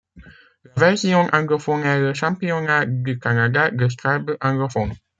[0.65, 4.93] La version anglophone est le championnat du Canada de Scrabble anglophone.